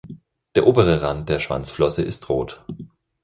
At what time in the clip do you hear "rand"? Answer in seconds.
1.03-1.29